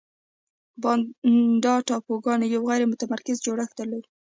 [0.81, 4.03] بانډا ټاپوګانو یو غیر متمرکز جوړښت درلود.